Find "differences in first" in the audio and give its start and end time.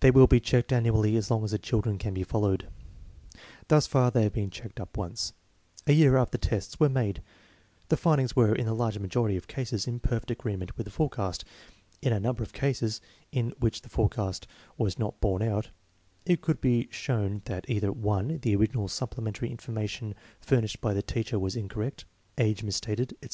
20.62-20.80